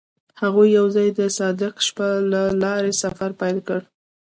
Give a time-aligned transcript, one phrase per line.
[0.41, 3.81] هغوی یوځای د صادق شپه له لارې سفر پیل کړ.